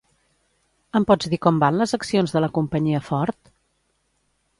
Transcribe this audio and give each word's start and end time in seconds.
Em 0.99 1.03
pots 1.09 1.29
dir 1.33 1.39
com 1.45 1.59
van 1.63 1.77
les 1.81 1.93
accions 1.97 2.33
de 2.37 2.41
la 2.45 2.49
companyia 2.57 3.03
Ford? 3.11 3.53